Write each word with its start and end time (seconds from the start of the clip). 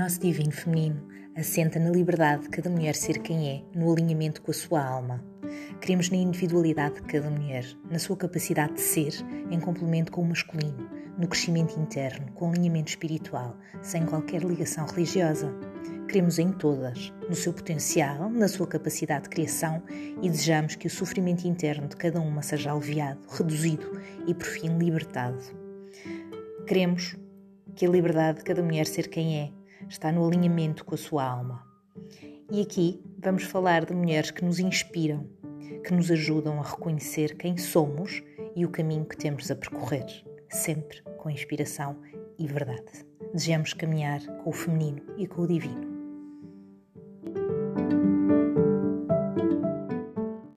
nosso 0.00 0.18
divino 0.18 0.50
feminino 0.50 1.06
assenta 1.36 1.78
na 1.78 1.90
liberdade 1.90 2.44
de 2.44 2.48
cada 2.48 2.70
mulher 2.70 2.94
ser 2.94 3.18
quem 3.18 3.50
é, 3.50 3.78
no 3.78 3.92
alinhamento 3.92 4.40
com 4.40 4.50
a 4.50 4.54
sua 4.54 4.82
alma. 4.82 5.22
Queremos 5.78 6.08
na 6.08 6.16
individualidade 6.16 6.94
de 6.94 7.02
cada 7.02 7.28
mulher, 7.28 7.66
na 7.90 7.98
sua 7.98 8.16
capacidade 8.16 8.72
de 8.72 8.80
ser, 8.80 9.12
em 9.50 9.60
complemento 9.60 10.10
com 10.10 10.22
o 10.22 10.26
masculino, 10.26 10.88
no 11.18 11.28
crescimento 11.28 11.78
interno, 11.78 12.32
com 12.32 12.48
alinhamento 12.50 12.88
espiritual, 12.88 13.58
sem 13.82 14.06
qualquer 14.06 14.42
ligação 14.42 14.86
religiosa. 14.86 15.54
Queremos 16.08 16.38
em 16.38 16.50
todas, 16.50 17.12
no 17.28 17.34
seu 17.34 17.52
potencial, 17.52 18.30
na 18.30 18.48
sua 18.48 18.66
capacidade 18.66 19.24
de 19.24 19.28
criação 19.28 19.82
e 20.22 20.30
desejamos 20.30 20.76
que 20.76 20.86
o 20.86 20.90
sofrimento 20.90 21.46
interno 21.46 21.88
de 21.88 21.96
cada 21.96 22.20
uma 22.20 22.40
seja 22.40 22.72
aliviado, 22.72 23.20
reduzido 23.28 24.00
e, 24.26 24.32
por 24.32 24.46
fim, 24.46 24.78
libertado. 24.78 25.42
Queremos 26.66 27.18
que 27.74 27.84
a 27.84 27.90
liberdade 27.90 28.38
de 28.38 28.44
cada 28.44 28.62
mulher 28.62 28.86
ser 28.86 29.08
quem 29.08 29.40
é 29.40 29.59
está 29.88 30.12
no 30.12 30.26
alinhamento 30.26 30.84
com 30.84 30.94
a 30.94 30.98
sua 30.98 31.24
alma. 31.24 31.66
E 32.50 32.60
aqui 32.62 33.02
vamos 33.18 33.44
falar 33.44 33.84
de 33.84 33.94
mulheres 33.94 34.30
que 34.30 34.44
nos 34.44 34.58
inspiram, 34.58 35.26
que 35.84 35.92
nos 35.92 36.10
ajudam 36.10 36.58
a 36.60 36.64
reconhecer 36.64 37.36
quem 37.36 37.56
somos 37.56 38.22
e 38.56 38.64
o 38.64 38.70
caminho 38.70 39.04
que 39.04 39.16
temos 39.16 39.50
a 39.50 39.56
percorrer, 39.56 40.06
sempre 40.48 41.02
com 41.18 41.30
inspiração 41.30 41.96
e 42.38 42.46
verdade. 42.46 43.06
Desejamos 43.32 43.72
caminhar 43.72 44.20
com 44.42 44.50
o 44.50 44.52
feminino 44.52 45.02
e 45.16 45.26
com 45.26 45.42
o 45.42 45.46
divino. 45.46 45.89